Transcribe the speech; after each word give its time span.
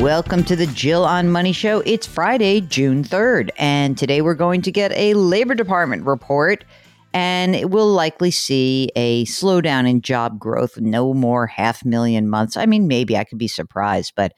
Welcome 0.00 0.44
to 0.44 0.56
the 0.56 0.66
Jill 0.66 1.04
on 1.04 1.30
Money 1.30 1.52
Show. 1.52 1.80
It's 1.86 2.06
Friday, 2.06 2.60
June 2.60 3.04
3rd, 3.04 3.50
and 3.56 3.96
today 3.96 4.20
we're 4.22 4.34
going 4.34 4.60
to 4.62 4.72
get 4.72 4.92
a 4.92 5.14
Labor 5.14 5.54
Department 5.54 6.04
report, 6.04 6.64
and 7.12 7.72
we'll 7.72 7.92
likely 7.92 8.30
see 8.30 8.90
a 8.96 9.24
slowdown 9.26 9.88
in 9.88 10.02
job 10.02 10.38
growth, 10.38 10.78
no 10.78 11.14
more 11.14 11.46
half 11.46 11.84
million 11.84 12.28
months. 12.28 12.56
I 12.56 12.66
mean, 12.66 12.88
maybe 12.88 13.16
I 13.16 13.24
could 13.24 13.38
be 13.38 13.48
surprised, 13.48 14.14
but 14.16 14.32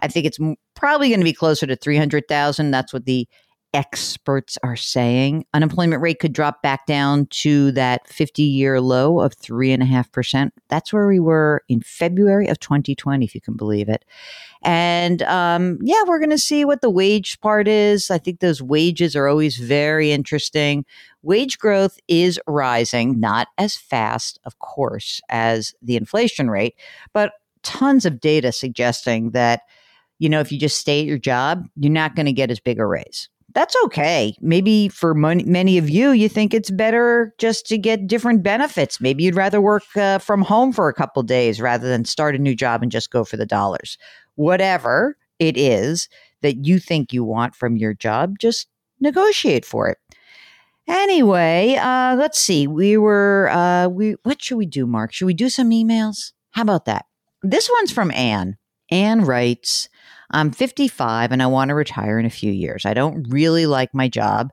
I 0.00 0.08
think 0.08 0.26
it's 0.26 0.38
probably 0.74 1.10
going 1.10 1.20
to 1.20 1.24
be 1.24 1.34
closer 1.34 1.66
to 1.66 1.76
300,000. 1.76 2.70
That's 2.70 2.92
what 2.92 3.04
the 3.04 3.28
experts 3.74 4.56
are 4.62 4.76
saying. 4.76 5.44
Unemployment 5.52 6.00
rate 6.00 6.20
could 6.20 6.32
drop 6.32 6.62
back 6.62 6.86
down 6.86 7.26
to 7.26 7.72
that 7.72 8.08
50 8.08 8.42
year 8.44 8.80
low 8.80 9.20
of 9.20 9.36
3.5%. 9.36 10.50
That's 10.68 10.92
where 10.92 11.08
we 11.08 11.18
were 11.18 11.62
in 11.68 11.80
February 11.82 12.46
of 12.46 12.60
2020, 12.60 13.24
if 13.24 13.34
you 13.34 13.40
can 13.40 13.56
believe 13.56 13.88
it. 13.88 14.04
And 14.62 15.22
um, 15.22 15.78
yeah, 15.82 16.02
we're 16.06 16.20
going 16.20 16.30
to 16.30 16.38
see 16.38 16.64
what 16.64 16.80
the 16.80 16.88
wage 16.88 17.40
part 17.40 17.66
is. 17.66 18.10
I 18.10 18.18
think 18.18 18.38
those 18.38 18.62
wages 18.62 19.16
are 19.16 19.26
always 19.26 19.56
very 19.56 20.12
interesting. 20.12 20.86
Wage 21.22 21.58
growth 21.58 21.98
is 22.06 22.40
rising, 22.46 23.18
not 23.18 23.48
as 23.58 23.76
fast, 23.76 24.38
of 24.44 24.58
course, 24.60 25.20
as 25.28 25.74
the 25.82 25.96
inflation 25.96 26.48
rate, 26.48 26.76
but 27.12 27.32
tons 27.64 28.06
of 28.06 28.20
data 28.20 28.52
suggesting 28.52 29.30
that, 29.30 29.62
you 30.20 30.28
know, 30.28 30.38
if 30.38 30.52
you 30.52 30.58
just 30.58 30.78
stay 30.78 31.00
at 31.00 31.06
your 31.06 31.18
job, 31.18 31.66
you're 31.76 31.90
not 31.90 32.14
going 32.14 32.26
to 32.26 32.32
get 32.32 32.50
as 32.50 32.60
big 32.60 32.78
a 32.78 32.86
raise 32.86 33.28
that's 33.54 33.76
okay. 33.84 34.36
Maybe 34.40 34.88
for 34.88 35.14
mon- 35.14 35.44
many 35.46 35.78
of 35.78 35.88
you, 35.88 36.10
you 36.10 36.28
think 36.28 36.52
it's 36.52 36.70
better 36.70 37.32
just 37.38 37.66
to 37.66 37.78
get 37.78 38.06
different 38.06 38.42
benefits. 38.42 39.00
Maybe 39.00 39.22
you'd 39.24 39.36
rather 39.36 39.60
work 39.60 39.84
uh, 39.96 40.18
from 40.18 40.42
home 40.42 40.72
for 40.72 40.88
a 40.88 40.94
couple 40.94 41.22
days 41.22 41.60
rather 41.60 41.88
than 41.88 42.04
start 42.04 42.34
a 42.34 42.38
new 42.38 42.54
job 42.54 42.82
and 42.82 42.90
just 42.90 43.10
go 43.10 43.24
for 43.24 43.36
the 43.36 43.46
dollars. 43.46 43.96
Whatever 44.34 45.16
it 45.38 45.56
is 45.56 46.08
that 46.42 46.66
you 46.66 46.78
think 46.78 47.12
you 47.12 47.24
want 47.24 47.54
from 47.54 47.76
your 47.76 47.94
job, 47.94 48.38
just 48.40 48.66
negotiate 49.00 49.64
for 49.64 49.88
it. 49.88 49.98
Anyway, 50.86 51.76
uh, 51.80 52.16
let's 52.16 52.38
see. 52.38 52.66
We 52.66 52.98
were 52.98 53.48
uh, 53.50 53.88
we. 53.88 54.16
What 54.24 54.42
should 54.42 54.58
we 54.58 54.66
do, 54.66 54.86
Mark? 54.86 55.14
Should 55.14 55.26
we 55.26 55.32
do 55.34 55.48
some 55.48 55.70
emails? 55.70 56.32
How 56.50 56.62
about 56.62 56.84
that? 56.84 57.06
This 57.42 57.70
one's 57.72 57.92
from 57.92 58.10
Anne. 58.10 58.58
Anne 58.90 59.24
writes. 59.24 59.88
I'm 60.30 60.50
55 60.50 61.32
and 61.32 61.42
I 61.42 61.46
want 61.46 61.68
to 61.68 61.74
retire 61.74 62.18
in 62.18 62.26
a 62.26 62.30
few 62.30 62.52
years. 62.52 62.86
I 62.86 62.94
don't 62.94 63.26
really 63.28 63.66
like 63.66 63.94
my 63.94 64.08
job. 64.08 64.50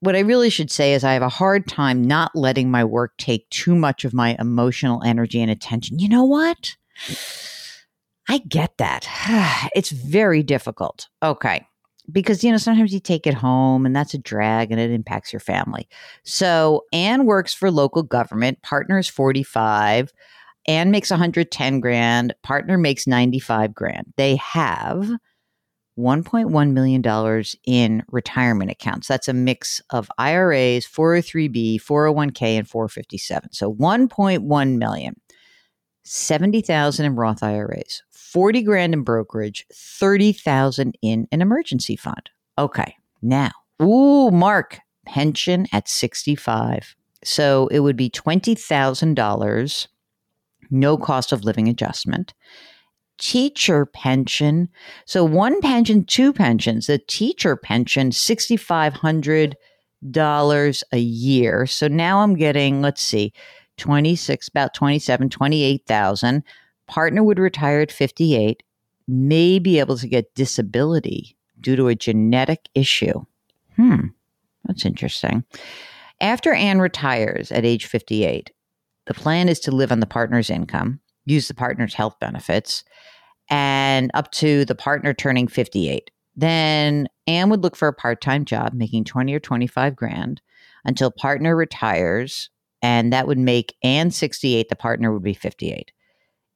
What 0.00 0.16
I 0.16 0.20
really 0.20 0.50
should 0.50 0.70
say 0.70 0.94
is 0.94 1.04
I 1.04 1.12
have 1.12 1.22
a 1.22 1.28
hard 1.28 1.68
time 1.68 2.02
not 2.02 2.32
letting 2.34 2.70
my 2.70 2.84
work 2.84 3.12
take 3.18 3.48
too 3.50 3.74
much 3.74 4.04
of 4.04 4.12
my 4.12 4.36
emotional 4.38 5.02
energy 5.04 5.40
and 5.40 5.50
attention. 5.50 6.00
You 6.00 6.08
know 6.08 6.24
what? 6.24 6.76
I 8.28 8.38
get 8.38 8.78
that. 8.78 9.06
It's 9.76 9.90
very 9.90 10.42
difficult. 10.42 11.08
Okay. 11.22 11.66
Because, 12.10 12.42
you 12.42 12.50
know, 12.50 12.58
sometimes 12.58 12.92
you 12.92 12.98
take 12.98 13.26
it 13.26 13.34
home 13.34 13.86
and 13.86 13.94
that's 13.94 14.12
a 14.12 14.18
drag 14.18 14.72
and 14.72 14.80
it 14.80 14.90
impacts 14.90 15.32
your 15.32 15.40
family. 15.40 15.88
So 16.24 16.84
Anne 16.92 17.24
works 17.26 17.54
for 17.54 17.70
local 17.70 18.02
government, 18.02 18.60
partner 18.62 18.98
is 18.98 19.08
45. 19.08 20.12
Anne 20.66 20.90
makes 20.90 21.10
110 21.10 21.80
grand, 21.80 22.34
partner 22.42 22.78
makes 22.78 23.06
95 23.06 23.74
grand. 23.74 24.12
They 24.16 24.36
have 24.36 25.10
$1.1 25.98 26.72
million 26.72 27.44
in 27.66 28.02
retirement 28.10 28.70
accounts. 28.70 29.08
That's 29.08 29.28
a 29.28 29.32
mix 29.32 29.80
of 29.90 30.10
IRAs, 30.18 30.86
403b, 30.86 31.82
401k, 31.82 32.42
and 32.58 32.68
457. 32.68 33.52
So 33.52 33.72
1.1 33.74 34.78
million. 34.78 35.20
70,000 36.04 37.06
in 37.06 37.14
Roth 37.14 37.42
IRAs, 37.42 38.02
40 38.10 38.62
grand 38.62 38.92
in 38.94 39.02
brokerage, 39.02 39.64
30,000 39.72 40.96
in 41.00 41.28
an 41.30 41.40
emergency 41.40 41.94
fund. 41.94 42.28
Okay. 42.58 42.96
Now, 43.20 43.52
ooh, 43.80 44.30
Mark, 44.32 44.80
pension 45.06 45.66
at 45.72 45.88
65. 45.88 46.96
So 47.22 47.68
it 47.68 47.80
would 47.80 47.96
be 47.96 48.10
$20,000 48.10 49.86
no 50.72 50.96
cost 50.96 51.30
of 51.32 51.44
living 51.44 51.68
adjustment. 51.68 52.34
Teacher 53.18 53.86
pension. 53.86 54.68
So 55.04 55.24
one 55.24 55.60
pension, 55.60 56.04
two 56.04 56.32
pensions. 56.32 56.88
The 56.88 56.98
teacher 56.98 57.54
pension, 57.56 58.10
$6,500 58.10 60.82
a 60.92 60.98
year. 60.98 61.66
So 61.66 61.86
now 61.86 62.20
I'm 62.20 62.34
getting, 62.34 62.82
let's 62.82 63.02
see, 63.02 63.32
26, 63.76 64.48
about 64.48 64.74
27, 64.74 65.28
28,000. 65.28 66.42
Partner 66.88 67.22
would 67.22 67.38
retire 67.38 67.80
at 67.80 67.92
58, 67.92 68.62
may 69.06 69.58
be 69.58 69.78
able 69.78 69.98
to 69.98 70.08
get 70.08 70.34
disability 70.34 71.36
due 71.60 71.76
to 71.76 71.88
a 71.88 71.94
genetic 71.94 72.68
issue. 72.74 73.24
Hmm, 73.76 74.06
that's 74.64 74.84
interesting. 74.84 75.44
After 76.20 76.52
Anne 76.52 76.80
retires 76.80 77.50
at 77.50 77.64
age 77.64 77.86
58, 77.86 78.50
the 79.06 79.14
plan 79.14 79.48
is 79.48 79.60
to 79.60 79.70
live 79.70 79.92
on 79.92 80.00
the 80.00 80.06
partner's 80.06 80.50
income, 80.50 81.00
use 81.24 81.48
the 81.48 81.54
partner's 81.54 81.94
health 81.94 82.16
benefits, 82.20 82.84
and 83.50 84.10
up 84.14 84.30
to 84.32 84.64
the 84.64 84.74
partner 84.74 85.12
turning 85.12 85.48
58. 85.48 86.10
Then 86.34 87.08
Anne 87.26 87.50
would 87.50 87.62
look 87.62 87.76
for 87.76 87.88
a 87.88 87.92
part 87.92 88.20
time 88.20 88.44
job 88.44 88.72
making 88.72 89.04
20 89.04 89.34
or 89.34 89.40
25 89.40 89.94
grand 89.94 90.40
until 90.84 91.10
partner 91.10 91.54
retires. 91.54 92.50
And 92.80 93.12
that 93.12 93.26
would 93.26 93.38
make 93.38 93.76
Anne 93.82 94.10
68, 94.10 94.68
the 94.68 94.76
partner 94.76 95.12
would 95.12 95.22
be 95.22 95.34
58. 95.34 95.92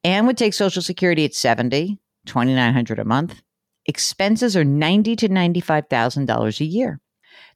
Anne 0.03 0.25
would 0.25 0.37
take 0.37 0.53
Social 0.53 0.81
Security 0.81 1.25
at 1.25 1.33
70, 1.33 1.99
2900 2.25 2.99
a 2.99 3.05
month. 3.05 3.41
Expenses 3.85 4.57
are 4.57 4.65
90 4.65 5.15
to 5.17 5.29
$95,000 5.29 6.59
a 6.59 6.65
year. 6.65 6.99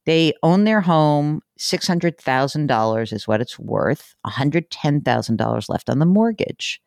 They 0.05 0.33
own 0.41 0.63
their 0.63 0.81
home. 0.81 1.41
$600,000 1.61 3.13
is 3.13 3.27
what 3.27 3.41
it's 3.41 3.59
worth. 3.59 4.15
$110,000 4.25 5.69
left 5.69 5.89
on 5.89 5.99
the 5.99 6.05
mortgage. 6.05 6.81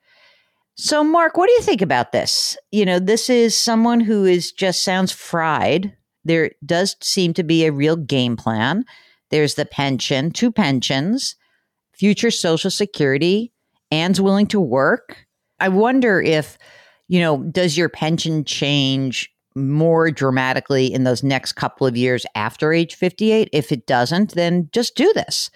So, 0.77 1.05
Mark, 1.05 1.37
what 1.37 1.47
do 1.47 1.53
you 1.53 1.61
think 1.61 1.81
about 1.81 2.11
this? 2.11 2.57
You 2.73 2.85
know, 2.85 2.99
this 2.99 3.31
is 3.31 3.57
someone 3.57 4.01
who 4.01 4.25
is 4.25 4.51
just 4.51 4.83
sounds 4.83 5.13
fried. 5.13 5.97
There 6.25 6.51
does 6.67 6.97
seem 7.01 7.33
to 7.35 7.45
be 7.45 7.65
a 7.65 7.73
real 7.73 7.97
game 7.97 8.37
plan. 8.37 8.85
There's 9.31 9.55
the 9.55 9.67
pension, 9.67 10.33
two 10.33 10.51
pensions, 10.51 11.37
future 11.93 12.31
Social 12.31 12.71
Security, 12.71 13.53
Anne's 13.93 14.21
willing 14.21 14.49
to 14.49 14.61
work. 14.61 15.27
I 15.61 15.69
wonder 15.69 16.21
if, 16.21 16.59
you 17.07 17.21
know, 17.21 17.45
does 17.45 17.79
your 17.79 17.89
pension 17.89 18.45
change 18.45 19.31
more 19.55 20.11
dramatically 20.11 20.93
in 20.93 21.05
those 21.05 21.23
next 21.23 21.53
couple 21.53 21.87
of 21.87 21.97
years 21.97 22.27
after 22.35 22.73
age 22.73 22.95
58. 22.95 23.49
If 23.53 23.73
it 23.73 23.87
doesn't, 23.87 24.35
then 24.35 24.69
just 24.73 24.97
do 24.97 25.13
this. 25.15 25.51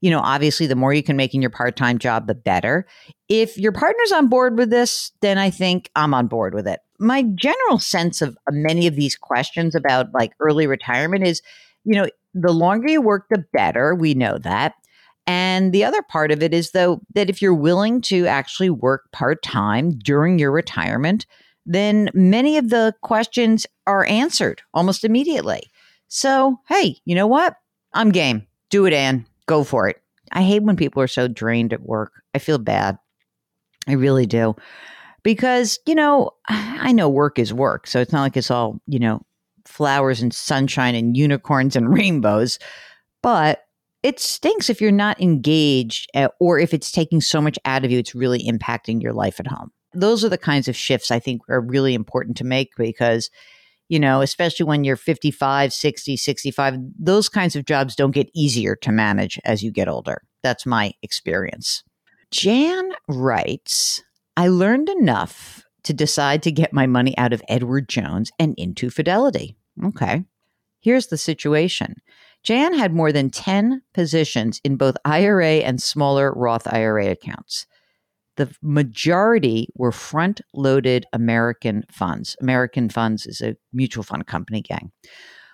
You 0.00 0.10
know, 0.10 0.20
obviously, 0.20 0.66
the 0.66 0.76
more 0.76 0.92
you 0.92 1.02
can 1.02 1.16
make 1.16 1.34
in 1.34 1.40
your 1.40 1.50
part 1.50 1.76
time 1.76 1.98
job, 1.98 2.26
the 2.26 2.34
better. 2.34 2.86
If 3.28 3.56
your 3.56 3.72
partner's 3.72 4.12
on 4.12 4.28
board 4.28 4.58
with 4.58 4.70
this, 4.70 5.12
then 5.20 5.38
I 5.38 5.50
think 5.50 5.90
I'm 5.96 6.12
on 6.12 6.26
board 6.26 6.54
with 6.54 6.66
it. 6.66 6.80
My 6.98 7.22
general 7.34 7.78
sense 7.78 8.22
of 8.22 8.36
uh, 8.46 8.52
many 8.52 8.86
of 8.86 8.94
these 8.94 9.16
questions 9.16 9.74
about 9.74 10.12
like 10.12 10.32
early 10.40 10.66
retirement 10.66 11.26
is, 11.26 11.40
you 11.84 11.94
know, 11.94 12.08
the 12.34 12.52
longer 12.52 12.88
you 12.88 13.00
work, 13.00 13.26
the 13.30 13.44
better. 13.52 13.94
We 13.94 14.14
know 14.14 14.38
that. 14.38 14.74
And 15.26 15.72
the 15.72 15.82
other 15.82 16.02
part 16.02 16.30
of 16.30 16.42
it 16.42 16.54
is, 16.54 16.70
though, 16.70 17.00
that 17.14 17.28
if 17.28 17.42
you're 17.42 17.54
willing 17.54 18.00
to 18.02 18.26
actually 18.26 18.70
work 18.70 19.10
part 19.12 19.42
time 19.42 19.98
during 19.98 20.38
your 20.38 20.52
retirement, 20.52 21.26
then 21.66 22.08
many 22.14 22.56
of 22.56 22.70
the 22.70 22.94
questions 23.02 23.66
are 23.86 24.06
answered 24.06 24.62
almost 24.72 25.04
immediately. 25.04 25.70
So, 26.08 26.60
hey, 26.68 26.96
you 27.04 27.14
know 27.14 27.26
what? 27.26 27.56
I'm 27.92 28.12
game. 28.12 28.46
Do 28.70 28.86
it, 28.86 28.92
Anne. 28.92 29.26
Go 29.46 29.64
for 29.64 29.88
it. 29.88 30.00
I 30.32 30.42
hate 30.42 30.62
when 30.62 30.76
people 30.76 31.02
are 31.02 31.08
so 31.08 31.28
drained 31.28 31.72
at 31.72 31.82
work. 31.82 32.12
I 32.34 32.38
feel 32.38 32.58
bad. 32.58 32.98
I 33.88 33.92
really 33.92 34.26
do. 34.26 34.56
Because, 35.22 35.78
you 35.86 35.94
know, 35.94 36.30
I 36.48 36.92
know 36.92 37.08
work 37.08 37.38
is 37.38 37.52
work. 37.52 37.86
So 37.86 38.00
it's 38.00 38.12
not 38.12 38.22
like 38.22 38.36
it's 38.36 38.50
all, 38.50 38.80
you 38.86 38.98
know, 38.98 39.22
flowers 39.64 40.22
and 40.22 40.32
sunshine 40.32 40.94
and 40.94 41.16
unicorns 41.16 41.74
and 41.74 41.92
rainbows. 41.92 42.58
But 43.22 43.64
it 44.02 44.20
stinks 44.20 44.70
if 44.70 44.80
you're 44.80 44.92
not 44.92 45.20
engaged 45.20 46.10
or 46.38 46.60
if 46.60 46.72
it's 46.72 46.92
taking 46.92 47.20
so 47.20 47.40
much 47.40 47.58
out 47.64 47.84
of 47.84 47.90
you, 47.90 47.98
it's 47.98 48.14
really 48.14 48.44
impacting 48.44 49.02
your 49.02 49.12
life 49.12 49.40
at 49.40 49.48
home. 49.48 49.72
Those 49.94 50.24
are 50.24 50.28
the 50.28 50.38
kinds 50.38 50.68
of 50.68 50.76
shifts 50.76 51.10
I 51.10 51.18
think 51.18 51.42
are 51.48 51.60
really 51.60 51.94
important 51.94 52.36
to 52.38 52.44
make 52.44 52.70
because 52.76 53.30
you 53.88 54.00
know, 54.00 54.20
especially 54.20 54.64
when 54.64 54.84
you're 54.84 54.96
55, 54.96 55.72
60, 55.72 56.16
65, 56.16 56.76
those 56.98 57.28
kinds 57.28 57.54
of 57.54 57.64
jobs 57.64 57.94
don't 57.94 58.10
get 58.10 58.30
easier 58.34 58.74
to 58.76 58.90
manage 58.90 59.38
as 59.44 59.62
you 59.62 59.70
get 59.70 59.88
older. 59.88 60.22
That's 60.42 60.66
my 60.66 60.92
experience. 61.02 61.84
Jan 62.30 62.90
writes, 63.08 64.02
I 64.36 64.48
learned 64.48 64.88
enough 64.88 65.64
to 65.84 65.92
decide 65.92 66.42
to 66.42 66.50
get 66.50 66.72
my 66.72 66.86
money 66.86 67.16
out 67.16 67.32
of 67.32 67.42
Edward 67.48 67.88
Jones 67.88 68.32
and 68.38 68.54
into 68.58 68.90
Fidelity. 68.90 69.56
Okay. 69.84 70.24
Here's 70.80 71.06
the 71.06 71.18
situation 71.18 71.96
Jan 72.42 72.74
had 72.74 72.92
more 72.92 73.12
than 73.12 73.30
10 73.30 73.82
positions 73.94 74.60
in 74.64 74.76
both 74.76 74.96
IRA 75.04 75.58
and 75.58 75.80
smaller 75.80 76.32
Roth 76.32 76.66
IRA 76.66 77.08
accounts. 77.10 77.66
The 78.36 78.54
majority 78.62 79.68
were 79.74 79.92
front 79.92 80.40
loaded 80.54 81.06
American 81.12 81.84
funds. 81.90 82.36
American 82.40 82.88
Funds 82.88 83.26
is 83.26 83.40
a 83.40 83.56
mutual 83.72 84.04
fund 84.04 84.26
company 84.26 84.62
gang. 84.62 84.92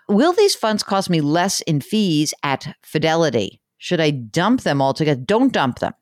Will 0.08 0.32
these 0.32 0.54
funds 0.54 0.82
cost 0.82 1.08
me 1.08 1.20
less 1.20 1.60
in 1.62 1.80
fees 1.80 2.34
at 2.42 2.76
Fidelity? 2.82 3.60
Should 3.78 4.00
I 4.00 4.10
dump 4.10 4.62
them 4.62 4.82
altogether? 4.82 5.20
Don't 5.20 5.52
dump 5.52 5.78
them. 5.78 5.92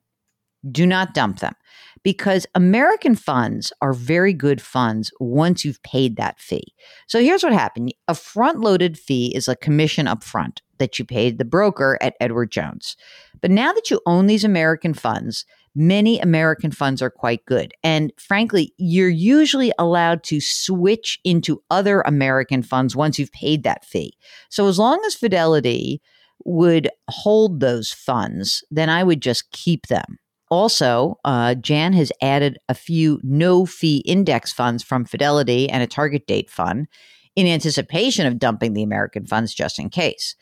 Do 0.71 0.87
not 0.87 1.15
dump 1.15 1.39
them 1.39 1.55
because 2.03 2.47
American 2.55 3.15
funds 3.15 3.73
are 3.81 3.93
very 3.93 4.33
good 4.33 4.61
funds 4.61 5.11
once 5.21 5.65
you've 5.65 5.83
paid 5.83 6.17
that 6.17 6.39
fee. 6.39 6.75
So 7.07 7.21
here's 7.21 7.43
what 7.43 7.53
happened 7.53 7.95
a 8.09 8.15
front 8.15 8.61
loaded 8.61 8.99
fee 8.99 9.33
is 9.35 9.49
a 9.49 9.57
commission 9.57 10.07
up 10.07 10.23
front 10.23 10.63
that 10.79 10.99
you 10.99 11.05
paid 11.05 11.39
the 11.39 11.45
broker 11.45 11.99
at 12.01 12.15
Edward 12.21 12.51
Jones. 12.51 12.97
But 13.41 13.51
now 13.51 13.73
that 13.73 13.91
you 13.91 14.01
own 14.07 14.27
these 14.27 14.45
American 14.45 14.95
funds, 14.95 15.45
many 15.75 16.19
American 16.19 16.71
funds 16.71 17.01
are 17.01 17.11
quite 17.11 17.45
good. 17.47 17.73
And 17.83 18.13
frankly, 18.19 18.73
you're 18.77 19.09
usually 19.09 19.73
allowed 19.79 20.23
to 20.25 20.41
switch 20.41 21.21
into 21.25 21.63
other 21.71 22.01
American 22.03 22.63
funds 22.63 22.97
once 22.97 23.19
you've 23.19 23.33
paid 23.33 23.63
that 23.63 23.85
fee. 23.85 24.15
So 24.49 24.67
as 24.67 24.79
long 24.79 25.01
as 25.07 25.15
Fidelity 25.15 26.03
would 26.45 26.89
hold 27.09 27.61
those 27.61 27.93
funds, 27.93 28.65
then 28.71 28.89
I 28.89 29.05
would 29.05 29.21
just 29.21 29.51
keep 29.53 29.87
them. 29.87 30.19
Also, 30.51 31.19
uh, 31.25 31.55
Jan 31.55 31.93
has 31.93 32.11
added 32.21 32.59
a 32.69 32.75
few 32.75 33.21
no 33.23 33.65
fee 33.67 33.99
index 33.99 34.53
funds 34.53 34.83
from 34.83 35.05
Fidelity 35.05 35.71
and 35.71 35.83
a 35.83 35.87
target 35.87 36.27
date 36.27 36.51
fund 36.51 36.89
in 37.37 37.47
anticipation 37.47 38.27
of 38.27 38.41
dumping 38.41 38.73
the 38.75 38.83
American 38.83 39.27
funds 39.27 39.55
just 39.55 39.79
in 39.79 39.91
case. 39.91 40.35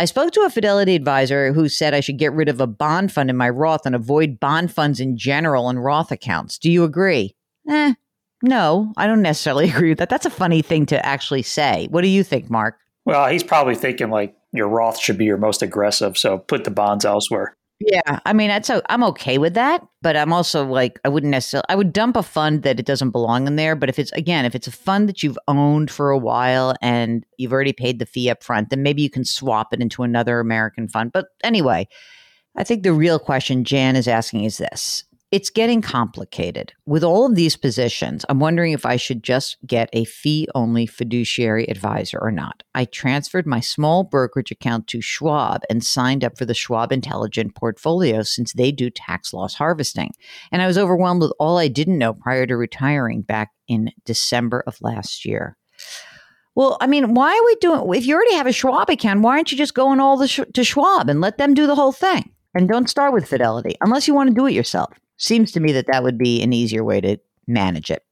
I 0.00 0.06
spoke 0.06 0.32
to 0.32 0.40
a 0.46 0.50
Fidelity 0.50 0.94
advisor 0.94 1.52
who 1.52 1.68
said 1.68 1.92
I 1.92 2.00
should 2.00 2.16
get 2.16 2.32
rid 2.32 2.48
of 2.48 2.58
a 2.58 2.66
bond 2.66 3.12
fund 3.12 3.28
in 3.28 3.36
my 3.36 3.50
Roth 3.50 3.84
and 3.84 3.94
avoid 3.94 4.40
bond 4.40 4.72
funds 4.72 4.98
in 4.98 5.18
general 5.18 5.68
and 5.68 5.84
Roth 5.84 6.10
accounts. 6.10 6.56
Do 6.56 6.70
you 6.70 6.84
agree? 6.84 7.36
Eh, 7.68 7.92
no, 8.42 8.94
I 8.96 9.06
don't 9.06 9.20
necessarily 9.20 9.68
agree 9.70 9.90
with 9.90 9.98
that. 9.98 10.08
That's 10.08 10.24
a 10.24 10.30
funny 10.30 10.62
thing 10.62 10.86
to 10.86 11.04
actually 11.04 11.42
say. 11.42 11.86
What 11.90 12.00
do 12.00 12.08
you 12.08 12.24
think, 12.24 12.48
Mark? 12.48 12.78
Well, 13.04 13.28
he's 13.28 13.42
probably 13.42 13.74
thinking 13.74 14.08
like 14.08 14.34
your 14.54 14.68
Roth 14.68 14.98
should 14.98 15.18
be 15.18 15.26
your 15.26 15.36
most 15.36 15.60
aggressive, 15.60 16.16
so 16.16 16.38
put 16.38 16.64
the 16.64 16.70
bonds 16.70 17.04
elsewhere. 17.04 17.54
Yeah, 17.82 18.20
I 18.26 18.34
mean, 18.34 18.48
that's 18.48 18.68
a, 18.68 18.82
I'm 18.92 19.02
okay 19.04 19.38
with 19.38 19.54
that, 19.54 19.82
but 20.02 20.14
I'm 20.14 20.34
also 20.34 20.66
like 20.66 21.00
I 21.02 21.08
wouldn't 21.08 21.30
necessarily 21.30 21.64
I 21.70 21.76
would 21.76 21.94
dump 21.94 22.14
a 22.14 22.22
fund 22.22 22.62
that 22.62 22.78
it 22.78 22.84
doesn't 22.84 23.10
belong 23.10 23.46
in 23.46 23.56
there. 23.56 23.74
But 23.74 23.88
if 23.88 23.98
it's 23.98 24.12
again, 24.12 24.44
if 24.44 24.54
it's 24.54 24.66
a 24.66 24.72
fund 24.72 25.08
that 25.08 25.22
you've 25.22 25.38
owned 25.48 25.90
for 25.90 26.10
a 26.10 26.18
while 26.18 26.74
and 26.82 27.24
you've 27.38 27.54
already 27.54 27.72
paid 27.72 27.98
the 27.98 28.04
fee 28.04 28.28
up 28.28 28.42
front, 28.42 28.68
then 28.68 28.82
maybe 28.82 29.00
you 29.00 29.08
can 29.08 29.24
swap 29.24 29.72
it 29.72 29.80
into 29.80 30.02
another 30.02 30.40
American 30.40 30.88
fund. 30.88 31.10
But 31.12 31.28
anyway, 31.42 31.88
I 32.56 32.64
think 32.64 32.82
the 32.82 32.92
real 32.92 33.18
question 33.18 33.64
Jan 33.64 33.96
is 33.96 34.08
asking 34.08 34.44
is 34.44 34.58
this: 34.58 35.04
it's 35.30 35.50
getting 35.50 35.80
complicated. 35.80 36.72
With 36.86 37.04
all 37.04 37.24
of 37.24 37.36
these 37.36 37.56
positions, 37.56 38.24
I'm 38.28 38.40
wondering 38.40 38.72
if 38.72 38.84
I 38.84 38.96
should 38.96 39.22
just 39.22 39.58
get 39.64 39.88
a 39.92 40.04
fee 40.04 40.48
only 40.56 40.86
fiduciary 40.86 41.68
advisor 41.70 42.18
or 42.20 42.32
not. 42.32 42.64
I 42.74 42.84
transferred 42.84 43.46
my 43.46 43.60
small 43.60 44.02
brokerage 44.02 44.50
account 44.50 44.88
to 44.88 45.00
Schwab 45.00 45.62
and 45.70 45.84
signed 45.84 46.24
up 46.24 46.36
for 46.36 46.44
the 46.44 46.54
Schwab 46.54 46.90
Intelligent 46.90 47.54
Portfolio 47.54 48.22
since 48.22 48.52
they 48.52 48.72
do 48.72 48.90
tax 48.90 49.32
loss 49.32 49.54
harvesting. 49.54 50.12
And 50.50 50.62
I 50.62 50.66
was 50.66 50.78
overwhelmed 50.78 51.22
with 51.22 51.32
all 51.38 51.58
I 51.58 51.68
didn't 51.68 51.98
know 51.98 52.12
prior 52.12 52.46
to 52.46 52.56
retiring 52.56 53.22
back 53.22 53.50
in 53.68 53.92
December 54.04 54.64
of 54.66 54.80
last 54.80 55.24
year. 55.24 55.56
Well, 56.56 56.76
I 56.80 56.88
mean, 56.88 57.14
why 57.14 57.36
are 57.36 57.44
we 57.44 57.54
doing? 57.56 57.94
If 57.96 58.06
you 58.06 58.16
already 58.16 58.34
have 58.34 58.48
a 58.48 58.52
Schwab 58.52 58.90
account, 58.90 59.20
why 59.20 59.36
aren't 59.36 59.52
you 59.52 59.58
just 59.58 59.74
going 59.74 60.00
all 60.00 60.16
the 60.16 60.26
sh- 60.26 60.40
to 60.54 60.64
Schwab 60.64 61.08
and 61.08 61.20
let 61.20 61.38
them 61.38 61.54
do 61.54 61.68
the 61.68 61.76
whole 61.76 61.92
thing? 61.92 62.32
And 62.52 62.68
don't 62.68 62.90
start 62.90 63.12
with 63.12 63.28
Fidelity 63.28 63.76
unless 63.80 64.08
you 64.08 64.14
want 64.14 64.28
to 64.28 64.34
do 64.34 64.46
it 64.46 64.54
yourself. 64.54 64.92
Seems 65.20 65.52
to 65.52 65.60
me 65.60 65.70
that 65.72 65.86
that 65.86 66.02
would 66.02 66.16
be 66.16 66.42
an 66.42 66.54
easier 66.54 66.82
way 66.82 67.00
to 67.02 67.18
manage 67.46 67.90
it. 67.90 68.04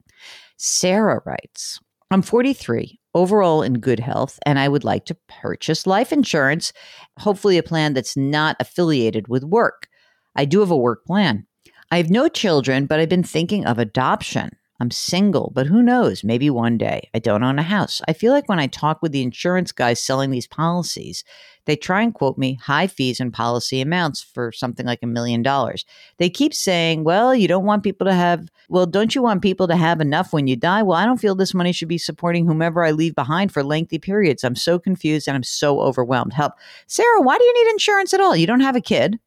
Sarah 0.59 1.23
writes, 1.25 1.81
I'm 2.11 2.21
43, 2.21 3.01
overall 3.15 3.63
in 3.63 3.81
good 3.81 3.99
health, 3.99 4.39
and 4.45 4.59
I 4.59 4.69
would 4.69 4.85
like 4.85 5.07
to 5.07 5.17
purchase 5.27 5.87
life 5.87 6.13
insurance, 6.13 6.73
hopefully, 7.19 7.57
a 7.57 7.63
plan 7.63 7.95
that's 7.95 8.17
not 8.17 8.57
affiliated 8.61 9.27
with 9.27 9.43
work. 9.43 9.89
I 10.37 10.45
do 10.45 10.61
have 10.61 10.71
a 10.71 10.77
work 10.77 11.07
plan. 11.07 11.47
I 11.91 11.97
have 11.97 12.11
no 12.11 12.29
children, 12.29 12.85
but 12.85 13.01
I've 13.01 13.09
been 13.09 13.23
thinking 13.23 13.65
of 13.65 13.79
adoption. 13.79 14.51
I'm 14.81 14.93
single, 14.93 15.51
but 15.55 15.67
who 15.67 15.83
knows? 15.83 16.23
Maybe 16.23 16.51
one 16.51 16.79
day. 16.79 17.11
I 17.13 17.19
don't 17.19 17.43
own 17.43 17.59
a 17.59 17.65
house. 17.65 18.01
I 18.07 18.13
feel 18.13 18.33
like 18.33 18.49
when 18.49 18.61
I 18.61 18.69
talk 18.69 19.03
with 19.03 19.11
the 19.11 19.23
insurance 19.23 19.73
guys 19.73 20.01
selling 20.01 20.31
these 20.31 20.47
policies, 20.47 21.25
they 21.65 21.75
try 21.75 22.03
and 22.03 22.15
quote 22.15 22.39
me 22.39 22.55
high 22.55 22.87
fees 22.87 23.19
and 23.19 23.33
policy 23.33 23.81
amounts 23.81 24.23
for 24.23 24.53
something 24.53 24.87
like 24.87 25.01
a 25.03 25.07
million 25.07 25.43
dollars. 25.43 25.85
They 26.19 26.31
keep 26.31 26.55
saying, 26.55 27.03
well, 27.03 27.35
you 27.35 27.49
don't 27.49 27.65
want 27.65 27.83
people 27.83 28.07
to 28.07 28.15
have, 28.15 28.49
well, 28.69 28.87
don't 28.87 29.15
you 29.15 29.23
want 29.23 29.43
people 29.43 29.67
to 29.67 29.77
have 29.77 30.01
enough 30.01 30.33
when 30.33 30.47
you 30.47 30.55
die? 30.55 30.85
Well, 30.85 30.97
I 30.97 31.05
don't 31.05 31.21
feel 31.21 31.35
this 31.35 31.55
money 31.55 31.73
should 31.73 31.89
be 31.89 31.99
supporting 31.99 32.47
whomever 32.47 32.85
I 32.85 32.93
leave 32.93 33.17
behind 33.17 33.53
for 33.53 33.65
lengthy 33.65 33.99
periods. 33.99 34.45
I'm 34.45 34.57
so 34.57 34.79
confused 34.79 35.27
and 35.27 35.35
I'm 35.35 35.43
so 35.43 35.81
overwhelmed. 35.81 36.33
Help. 36.33 36.53
Sarah, 36.87 37.21
why 37.21 37.37
do 37.37 37.45
you 37.45 37.65
need 37.65 37.73
insurance 37.73 38.15
at 38.15 38.21
all? 38.21 38.37
You 38.37 38.47
don't 38.47 38.61
have 38.61 38.77
a 38.77 38.81
kid 38.81 39.19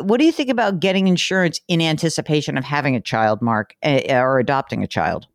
what 0.00 0.18
do 0.18 0.26
you 0.26 0.32
think 0.32 0.50
about 0.50 0.80
getting 0.80 1.08
insurance 1.08 1.60
in 1.68 1.80
anticipation 1.80 2.58
of 2.58 2.64
having 2.64 2.96
a 2.96 3.00
child, 3.00 3.40
Mark, 3.42 3.74
or 3.82 4.38
adopting 4.38 4.82
a 4.82 4.86
child? 4.86 5.26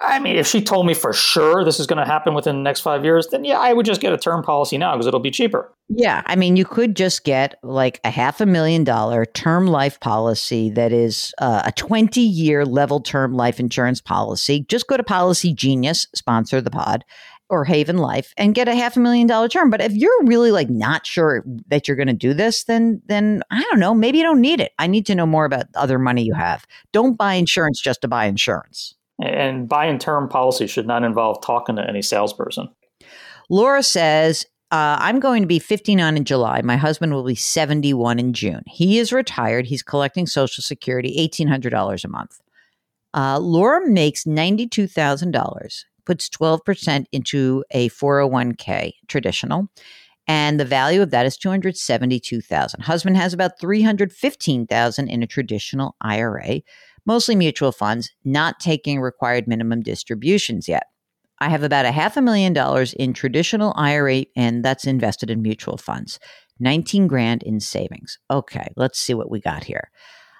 I 0.00 0.20
mean, 0.20 0.36
if 0.36 0.46
she 0.46 0.62
told 0.62 0.86
me 0.86 0.94
for 0.94 1.12
sure 1.12 1.64
this 1.64 1.80
is 1.80 1.86
going 1.88 1.98
to 1.98 2.04
happen 2.04 2.32
within 2.32 2.56
the 2.56 2.62
next 2.62 2.80
five 2.80 3.04
years, 3.04 3.26
then 3.28 3.44
yeah, 3.44 3.58
I 3.58 3.72
would 3.72 3.84
just 3.84 4.00
get 4.00 4.12
a 4.12 4.16
term 4.16 4.44
policy 4.44 4.78
now 4.78 4.92
because 4.92 5.08
it'll 5.08 5.18
be 5.18 5.32
cheaper. 5.32 5.74
Yeah. 5.88 6.22
I 6.26 6.36
mean, 6.36 6.56
you 6.56 6.64
could 6.64 6.94
just 6.94 7.24
get 7.24 7.56
like 7.64 8.00
a 8.04 8.10
half 8.10 8.40
a 8.40 8.46
million 8.46 8.84
dollar 8.84 9.24
term 9.24 9.66
life 9.66 9.98
policy 9.98 10.70
that 10.70 10.92
is 10.92 11.34
uh, 11.38 11.62
a 11.64 11.72
20 11.72 12.20
year 12.20 12.64
level 12.64 13.00
term 13.00 13.34
life 13.34 13.58
insurance 13.58 14.00
policy. 14.00 14.64
Just 14.68 14.86
go 14.86 14.96
to 14.96 15.02
Policygenius, 15.02 16.06
sponsor 16.14 16.60
the 16.60 16.70
pod, 16.70 17.04
or 17.50 17.64
Haven 17.64 17.98
Life 17.98 18.32
and 18.36 18.54
get 18.54 18.68
a 18.68 18.74
half 18.74 18.96
a 18.96 19.00
million 19.00 19.26
dollar 19.26 19.48
term. 19.48 19.70
But 19.70 19.80
if 19.80 19.92
you're 19.92 20.24
really 20.24 20.50
like 20.50 20.68
not 20.68 21.06
sure 21.06 21.44
that 21.68 21.88
you're 21.88 21.96
going 21.96 22.08
to 22.08 22.12
do 22.12 22.34
this, 22.34 22.64
then 22.64 23.02
then 23.06 23.42
I 23.50 23.62
don't 23.62 23.80
know, 23.80 23.94
maybe 23.94 24.18
you 24.18 24.24
don't 24.24 24.40
need 24.40 24.60
it. 24.60 24.72
I 24.78 24.86
need 24.86 25.06
to 25.06 25.14
know 25.14 25.26
more 25.26 25.44
about 25.44 25.66
other 25.74 25.98
money 25.98 26.22
you 26.22 26.34
have. 26.34 26.66
Don't 26.92 27.16
buy 27.16 27.34
insurance 27.34 27.80
just 27.80 28.02
to 28.02 28.08
buy 28.08 28.26
insurance. 28.26 28.94
And 29.20 29.68
buying 29.68 29.98
term 29.98 30.28
policy 30.28 30.66
should 30.66 30.86
not 30.86 31.02
involve 31.02 31.42
talking 31.42 31.76
to 31.76 31.88
any 31.88 32.02
salesperson. 32.02 32.68
Laura 33.50 33.82
says, 33.82 34.44
uh, 34.70 34.96
I'm 35.00 35.18
going 35.18 35.42
to 35.42 35.48
be 35.48 35.58
59 35.58 36.16
in 36.16 36.24
July. 36.24 36.60
My 36.62 36.76
husband 36.76 37.14
will 37.14 37.24
be 37.24 37.34
71 37.34 38.18
in 38.18 38.34
June. 38.34 38.62
He 38.66 38.98
is 38.98 39.12
retired. 39.12 39.66
He's 39.66 39.82
collecting 39.82 40.26
Social 40.26 40.62
Security, 40.62 41.16
$1,800 41.18 42.04
a 42.04 42.08
month. 42.08 42.40
Uh, 43.14 43.38
Laura 43.38 43.88
makes 43.88 44.24
$92,000 44.24 45.84
puts 46.08 46.30
12% 46.30 47.04
into 47.12 47.62
a 47.70 47.90
401k 47.90 48.94
traditional 49.08 49.68
and 50.26 50.58
the 50.58 50.64
value 50.64 51.02
of 51.02 51.10
that 51.10 51.26
is 51.26 51.36
272,000. 51.36 52.80
Husband 52.82 53.16
has 53.16 53.34
about 53.34 53.60
315,000 53.60 55.08
in 55.08 55.22
a 55.22 55.26
traditional 55.26 55.96
IRA, 56.00 56.62
mostly 57.04 57.36
mutual 57.36 57.72
funds, 57.72 58.10
not 58.24 58.58
taking 58.58 59.02
required 59.02 59.46
minimum 59.46 59.82
distributions 59.82 60.66
yet. 60.66 60.84
I 61.40 61.50
have 61.50 61.62
about 61.62 61.84
a 61.84 61.92
half 61.92 62.16
a 62.16 62.22
million 62.22 62.54
dollars 62.54 62.94
in 62.94 63.12
traditional 63.12 63.74
IRA 63.76 64.24
and 64.34 64.64
that's 64.64 64.86
invested 64.86 65.28
in 65.28 65.42
mutual 65.42 65.76
funds. 65.76 66.18
19 66.58 67.06
grand 67.06 67.42
in 67.42 67.60
savings. 67.60 68.18
Okay, 68.30 68.68
let's 68.76 68.98
see 68.98 69.12
what 69.12 69.30
we 69.30 69.40
got 69.40 69.64
here. 69.64 69.90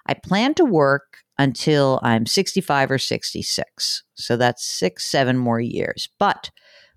I 0.08 0.14
plan 0.14 0.54
to 0.54 0.64
work 0.64 1.18
until 1.38 2.00
I'm 2.02 2.26
65 2.26 2.90
or 2.90 2.98
66. 2.98 4.02
So 4.14 4.36
that's 4.36 4.64
six, 4.64 5.04
seven 5.06 5.38
more 5.38 5.60
years. 5.60 6.08
But 6.18 6.50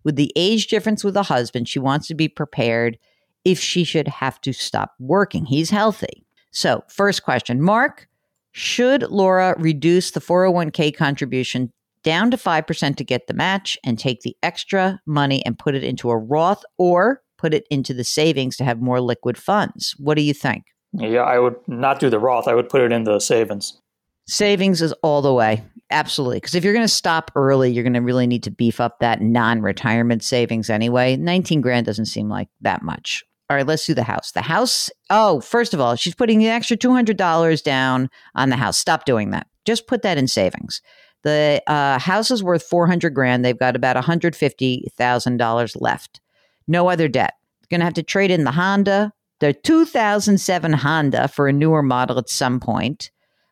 with 0.04 0.16
the 0.16 0.32
age 0.36 0.68
difference 0.68 1.04
with 1.04 1.14
the 1.14 1.24
husband, 1.24 1.68
she 1.68 1.80
wants 1.80 2.08
to 2.08 2.16
be 2.16 2.28
prepared 2.28 2.98
if 3.46 3.60
she 3.60 3.84
should 3.84 4.08
have 4.08 4.42
to 4.42 4.54
stop 4.54 4.94
working. 5.00 5.46
He's 5.46 5.70
healthy. 5.70 6.26
So, 6.52 6.84
first 6.90 7.24
question 7.24 7.62
Mark, 7.62 8.08
should 8.52 9.04
Laura 9.04 9.56
reduce 9.58 10.12
the 10.12 10.20
401k 10.20 10.96
contribution 10.96 11.72
down 12.04 12.32
to 12.32 12.38
5% 12.38 12.96
to 12.96 13.04
get 13.04 13.28
the 13.28 13.34
match 13.34 13.78
and 13.86 13.98
take 13.98 14.22
the 14.22 14.36
extra 14.44 15.00
money 15.06 15.46
and 15.46 15.58
put 15.58 15.76
it 15.76 15.84
into 15.84 16.10
a 16.10 16.18
Roth 16.18 16.64
or 16.78 17.22
put 17.38 17.54
it 17.54 17.66
into 17.70 17.94
the 17.94 18.04
savings 18.04 18.58
to 18.58 18.64
have 18.64 18.82
more 18.82 19.00
liquid 19.00 19.38
funds? 19.38 19.96
What 19.98 20.16
do 20.16 20.24
you 20.24 20.34
think? 20.34 20.66
Yeah, 20.94 21.22
I 21.22 21.40
would 21.40 21.56
not 21.68 22.00
do 22.00 22.10
the 22.10 22.20
Roth. 22.20 22.48
I 22.48 22.54
would 22.54 22.70
put 22.70 22.82
it 22.82 22.92
in 22.92 23.04
the 23.04 23.20
savings. 23.20 23.80
Savings 24.28 24.82
is 24.82 24.94
all 25.04 25.22
the 25.22 25.34
way. 25.34 25.64
absolutely. 25.90 26.38
Because 26.38 26.56
if 26.56 26.64
you're 26.64 26.74
going 26.74 26.86
to 26.86 26.94
stop 26.94 27.32
early, 27.36 27.72
you're 27.72 27.84
going 27.84 27.94
to 27.94 28.00
really 28.00 28.28
need 28.28 28.44
to 28.44 28.52
beef 28.52 28.80
up 28.80 29.00
that 29.00 29.22
non 29.22 29.62
retirement 29.62 30.24
savings 30.24 30.70
anyway. 30.70 31.18
19 31.18 31.62
grand 31.62 31.86
doesn't 31.86 32.06
seem 32.06 32.30
like 32.30 32.50
that 32.62 32.82
much. 32.82 33.24
All 33.50 33.58
right, 33.58 33.68
let's 33.68 33.86
do 33.86 33.94
the 33.94 34.04
house. 34.04 34.32
The 34.32 34.42
house, 34.42 34.90
oh, 35.10 35.42
first 35.42 35.74
of 35.74 35.82
all, 35.82 35.98
she's 35.98 36.16
putting 36.16 36.42
an 36.42 36.50
extra 36.50 36.78
$200 36.78 37.64
down 37.64 38.10
on 38.36 38.50
the 38.50 38.56
house. 38.56 38.78
Stop 38.78 39.04
doing 39.04 39.32
that. 39.32 39.48
Just 39.66 39.88
put 39.88 40.04
that 40.04 40.18
in 40.18 40.30
savings. 40.30 40.82
The 41.24 41.62
uh, 41.68 42.00
house 42.00 42.32
is 42.32 42.42
worth 42.42 42.64
400 42.64 43.14
grand. 43.14 43.44
They've 43.44 43.60
got 43.60 43.76
about 43.76 43.98
$150,000 43.98 45.82
left. 45.82 46.22
No 46.68 46.90
other 46.90 47.10
debt. 47.10 47.34
Going 47.70 47.82
to 47.82 47.86
have 47.86 47.94
to 47.96 48.04
trade 48.04 48.32
in 48.32 48.46
the 48.46 48.52
Honda, 48.52 49.12
the 49.42 49.54
2007 49.54 50.72
Honda 50.72 51.28
for 51.28 51.48
a 51.48 51.54
newer 51.54 51.82
model 51.82 52.20
at 52.20 52.30
some 52.30 52.60
point. 52.60 53.10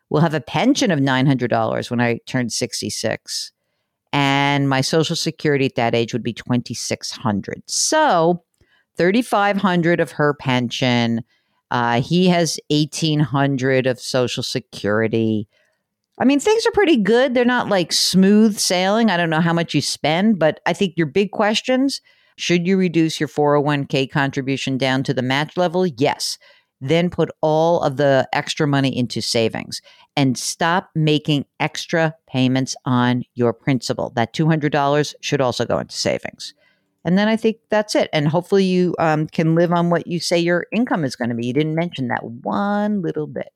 We'll 0.09 0.21
have 0.21 0.35
a 0.35 0.41
pension 0.41 0.91
of 0.91 0.99
$900 0.99 1.89
when 1.89 1.99
I 1.99 2.19
turn 2.27 2.49
66. 2.49 3.51
And 4.13 4.69
my 4.69 4.81
social 4.81 5.15
security 5.15 5.65
at 5.65 5.75
that 5.75 5.95
age 5.95 6.13
would 6.13 6.23
be 6.23 6.33
2600. 6.33 7.63
So 7.65 8.43
3500 8.97 9.99
of 9.99 10.11
her 10.11 10.35
pension. 10.35 11.23
Uh, 11.71 12.01
he 12.01 12.27
has 12.27 12.59
1800 12.69 13.87
of 13.87 13.99
social 13.99 14.43
security. 14.43 15.47
I 16.19 16.25
mean, 16.25 16.39
things 16.39 16.67
are 16.67 16.71
pretty 16.71 16.97
good. 16.97 17.33
They're 17.33 17.45
not 17.45 17.69
like 17.69 17.93
smooth 17.93 18.59
sailing. 18.59 19.09
I 19.09 19.17
don't 19.17 19.29
know 19.29 19.41
how 19.41 19.53
much 19.53 19.73
you 19.73 19.81
spend, 19.81 20.37
but 20.37 20.59
I 20.67 20.73
think 20.73 20.97
your 20.97 21.07
big 21.07 21.31
questions 21.31 22.01
should 22.39 22.65
you 22.65 22.77
reduce 22.77 23.19
your 23.19 23.27
401k 23.27 24.09
contribution 24.09 24.77
down 24.77 25.03
to 25.03 25.13
the 25.13 25.21
match 25.21 25.57
level? 25.57 25.85
Yes. 25.85 26.37
Then 26.81 27.09
put 27.09 27.29
all 27.41 27.81
of 27.81 27.97
the 27.97 28.29
extra 28.31 28.65
money 28.65 28.97
into 28.97 29.21
savings 29.21 29.81
and 30.15 30.37
stop 30.37 30.89
making 30.95 31.45
extra 31.59 32.15
payments 32.27 32.77
on 32.85 33.23
your 33.35 33.51
principal. 33.51 34.13
That 34.15 34.33
$200 34.33 35.13
should 35.19 35.41
also 35.41 35.65
go 35.65 35.79
into 35.79 35.95
savings. 35.95 36.53
And 37.03 37.17
then 37.17 37.27
I 37.27 37.35
think 37.35 37.57
that's 37.69 37.95
it. 37.95 38.09
And 38.13 38.27
hopefully 38.27 38.63
you 38.63 38.95
um, 38.99 39.27
can 39.27 39.55
live 39.55 39.73
on 39.73 39.89
what 39.89 40.07
you 40.07 40.21
say 40.21 40.39
your 40.39 40.67
income 40.71 41.03
is 41.03 41.17
going 41.17 41.29
to 41.29 41.35
be. 41.35 41.47
You 41.47 41.53
didn't 41.53 41.75
mention 41.75 42.07
that 42.07 42.23
one 42.23 43.01
little 43.01 43.27
bit. 43.27 43.49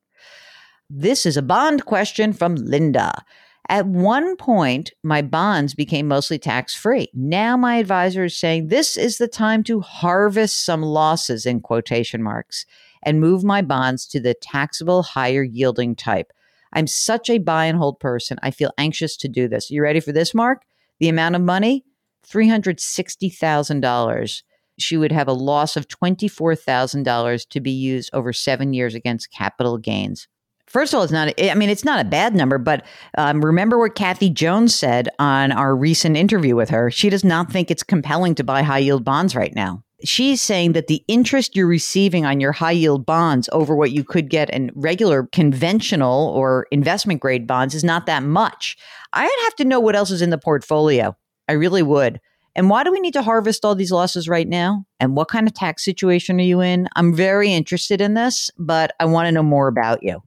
This 0.90 1.25
is 1.25 1.38
a 1.38 1.42
bond 1.42 1.86
question 1.86 2.34
from 2.34 2.56
Linda. 2.56 3.24
At 3.70 3.88
one 3.88 4.36
point, 4.36 4.91
my 5.03 5.22
bonds 5.22 5.74
became 5.74 6.08
mostly 6.08 6.38
tax 6.38 6.75
free. 6.75 7.08
Now 7.13 7.55
my 7.55 7.77
advisor 7.77 8.25
is 8.25 8.38
saying 8.38 8.67
this 8.67 8.98
is 8.98 9.17
the 9.17 9.27
time 9.27 9.63
to 9.63 9.79
harvest 9.79 10.65
some 10.65 10.82
losses 10.82 11.46
in 11.46 11.62
quotation 11.62 12.22
marks 12.22 12.65
and 13.03 13.22
move 13.22 13.43
my 13.43 13.62
bonds 13.62 14.05
to 14.08 14.20
the 14.20 14.34
taxable 14.34 15.03
higher 15.03 15.43
yielding 15.43 15.96
type. 15.96 16.34
I'm 16.74 16.88
such 16.88 17.29
a 17.29 17.38
buy 17.38 17.65
and 17.65 17.77
hold 17.77 18.00
person. 18.00 18.38
I 18.43 18.51
feel 18.51 18.72
anxious 18.77 19.15
to 19.17 19.27
do 19.27 19.48
this. 19.48 19.72
You 19.72 19.82
ready 19.82 20.00
for 20.00 20.12
this, 20.12 20.34
Mark? 20.34 20.63
The 21.00 21.10
amount 21.10 21.36
of 21.36 21.41
money 21.41 21.86
$360,000. 22.27 24.43
She 24.79 24.98
would 24.98 25.12
have 25.12 25.27
a 25.27 25.34
loss 25.34 25.77
of 25.77 25.88
$24,000 25.88 27.50
to 27.50 27.60
be 27.60 27.72
used 27.72 28.10
over 28.13 28.34
seven 28.34 28.74
years 28.74 28.96
against 28.96 29.32
capital 29.32 29.77
gains. 29.77 30.27
First 30.74 30.92
of 30.92 30.98
all, 30.98 31.03
it's 31.03 31.13
not, 31.13 31.32
I 31.39 31.53
mean, 31.53 31.70
it's 31.70 31.86
not 31.86 32.03
a 32.03 32.10
bad 32.10 32.34
number, 32.34 32.58
but 32.58 32.84
um, 33.15 33.46
remember 33.46 33.77
what 33.77 33.94
Kathy 33.94 34.27
Jones 34.32 34.74
said 34.74 35.08
on 35.20 35.51
our 35.51 35.75
recent 35.75 36.18
interview 36.18 36.56
with 36.56 36.72
her. 36.72 36.89
She 36.89 37.12
does 37.12 37.24
not 37.24 37.51
think 37.51 37.70
it's 37.70 37.84
compelling 37.84 38.34
to 38.34 38.44
buy 38.44 38.63
high 38.63 38.80
yield 38.80 39.03
bonds 39.03 39.36
right 39.36 39.53
now. 39.53 39.84
She's 40.03 40.42
saying 40.42 40.74
that 40.74 40.88
the 40.88 41.03
interest 41.08 41.56
you're 41.56 41.68
receiving 41.68 42.25
on 42.25 42.39
your 42.39 42.53
high 42.53 42.72
yield 42.72 43.06
bonds 43.06 43.48
over 43.51 43.75
what 43.75 43.92
you 43.92 44.03
could 44.03 44.32
get 44.32 44.50
in 44.50 44.72
regular 44.74 45.27
conventional 45.32 46.30
or 46.30 46.65
investment 46.72 47.22
grade 47.22 47.46
bonds 47.46 47.75
is 47.75 47.84
not 47.84 48.08
that 48.08 48.24
much. 48.24 48.75
I'd 49.13 49.30
have 49.44 49.56
to 49.58 49.65
know 49.65 49.80
what 49.80 49.96
else 49.96 50.10
is 50.10 50.24
in 50.24 50.32
the 50.32 50.39
portfolio. 50.39 51.15
I 51.48 51.53
really 51.53 51.84
would. 51.84 52.20
And 52.56 52.68
why 52.68 52.84
do 52.84 52.92
we 52.92 53.00
need 53.00 53.13
to 53.13 53.22
harvest 53.22 53.63
all 53.63 53.75
these 53.75 53.92
losses 53.92 54.27
right 54.27 54.48
now? 54.48 54.86
And 55.00 55.15
what 55.15 55.27
kind 55.27 55.48
of 55.48 55.53
tax 55.53 55.86
situation 55.86 56.39
are 56.39 56.44
you 56.44 56.62
in? 56.62 56.89
I'm 56.96 57.13
very 57.13 57.53
interested 57.53 58.01
in 58.01 58.15
this, 58.15 58.50
but 58.58 58.96
I 59.00 59.06
want 59.06 59.27
to 59.27 59.32
know 59.32 59.44
more 59.44 59.68
about 59.68 60.01
you. 60.01 60.24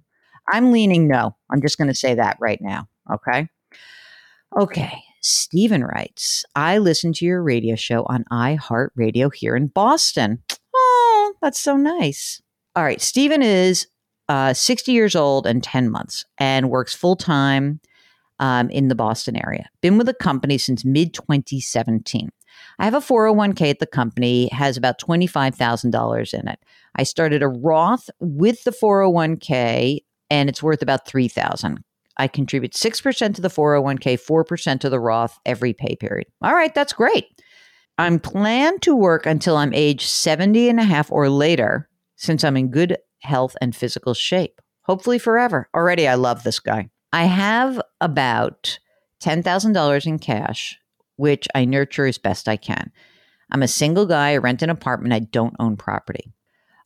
I'm 0.53 0.73
leaning 0.73 1.09
no. 1.09 1.37
I'm 1.51 1.61
just 1.61 1.79
going 1.79 1.89
to 1.89 1.95
say 1.95 2.15
that 2.15 2.37
right 2.41 2.61
now. 2.61 2.89
Okay. 3.13 3.49
Okay. 4.59 5.03
Stephen 5.23 5.85
writes, 5.85 6.45
I 6.55 6.79
listen 6.79 7.13
to 7.15 7.25
your 7.25 7.43
radio 7.43 7.75
show 7.75 8.05
on 8.05 8.25
iHeartRadio 8.31 9.35
here 9.35 9.57
in 9.57 9.67
Boston. 9.67 10.43
Oh, 10.75 11.35
that's 11.43 11.59
so 11.59 11.77
nice. 11.77 12.41
All 12.77 12.85
right. 12.85 13.01
Stephen 13.01 13.43
is 13.43 13.89
uh, 14.29 14.55
60 14.55 14.93
years 14.93 15.17
old 15.17 15.47
and 15.47 15.63
10 15.63 15.91
months 15.91 16.25
and 16.39 16.71
works 16.71 16.95
full 16.95 17.17
time 17.17 17.81
um, 18.39 18.71
in 18.71 18.89
the 18.89 18.95
Boston 18.95 19.37
area. 19.37 19.69
Been 19.81 19.99
with 19.99 20.07
the 20.07 20.15
company 20.15 20.59
since 20.59 20.85
mid 20.85 21.15
2017. 21.15 22.31
I 22.79 22.85
have 22.85 22.95
a 22.95 22.99
401k 22.99 23.71
at 23.71 23.79
the 23.79 23.87
company, 23.87 24.49
has 24.49 24.77
about 24.77 25.01
$25,000 25.01 26.35
in 26.35 26.49
it. 26.49 26.59
I 26.95 27.03
started 27.03 27.43
a 27.43 27.49
Roth 27.49 28.09
with 28.21 28.65
the 28.65 28.71
401k 28.71 30.01
and 30.31 30.49
it's 30.49 30.63
worth 30.63 30.83
about 30.83 31.07
3000 31.07 31.83
I 32.17 32.29
contribute 32.29 32.73
6% 32.73 33.35
to 33.35 33.41
the 33.41 33.49
401k, 33.49 34.19
4% 34.19 34.81
to 34.81 34.89
the 34.89 35.01
Roth 35.01 35.39
every 35.45 35.73
pay 35.73 35.97
period. 35.97 36.29
All 36.43 36.55
right, 36.55 36.75
that's 36.75 36.93
great. 36.93 37.27
I'm 37.99 38.19
planned 38.19 38.83
to 38.83 38.95
work 38.95 39.27
until 39.27 39.57
I'm 39.57 39.75
age 39.75 40.07
70 40.07 40.69
and 40.69 40.81
a 40.81 40.85
half 40.85 41.11
or 41.11 41.29
later 41.29 41.89
since 42.17 42.45
I'm 42.45 42.57
in 42.57 42.71
good 42.71 42.97
health 43.21 43.57
and 43.61 43.75
physical 43.75 44.15
shape. 44.15 44.61
Hopefully 44.83 45.19
forever. 45.19 45.69
Already 45.75 46.07
I 46.07 46.15
love 46.15 46.43
this 46.43 46.59
guy. 46.59 46.91
I 47.13 47.25
have 47.25 47.81
about 48.01 48.79
$10,000 49.23 50.07
in 50.07 50.19
cash, 50.19 50.79
which 51.17 51.49
I 51.55 51.65
nurture 51.65 52.07
as 52.07 52.19
best 52.19 52.49
I 52.49 52.57
can. 52.57 52.93
I'm 53.51 53.63
a 53.63 53.69
single 53.69 54.07
guy, 54.07 54.33
I 54.33 54.37
rent 54.39 54.63
an 54.63 54.71
apartment, 54.71 55.15
I 55.15 55.21
don't 55.21 55.57
own 55.59 55.77
property. 55.77 56.33